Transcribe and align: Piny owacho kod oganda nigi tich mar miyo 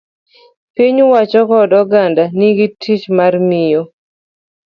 Piny 0.75 0.97
owacho 1.05 1.41
kod 1.49 1.71
oganda 1.81 2.23
nigi 2.37 2.67
tich 2.81 3.05
mar 3.17 3.33
miyo 3.47 3.81